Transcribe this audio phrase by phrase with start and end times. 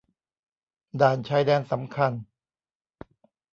[1.01, 2.11] ด่านชายแดนสำคัญ